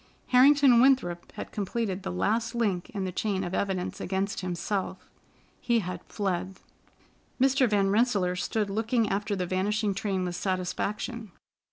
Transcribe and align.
Harrington 0.29 0.81
Winthrop 0.81 1.31
had 1.33 1.51
completed 1.51 2.01
the 2.01 2.09
last 2.11 2.55
link 2.55 2.89
in 2.89 3.03
the 3.03 3.11
chain 3.11 3.43
of 3.43 3.53
evidence 3.53 4.01
against 4.01 4.39
him: 4.39 4.55
he 5.59 5.77
had 5.77 6.01
fled. 6.05 6.59
Mr. 7.39 7.69
Van 7.69 7.91
Rensselaer 7.91 8.35
stood 8.35 8.71
looking 8.71 9.09
after 9.09 9.35
the 9.35 9.45
vanishing 9.45 9.93
train 9.93 10.25
with 10.25 10.35
satisfaction. 10.35 11.31